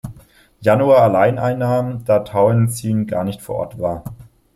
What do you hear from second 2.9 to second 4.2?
gar nicht vor Ort war.